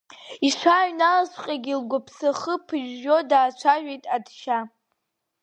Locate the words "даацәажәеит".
3.29-4.03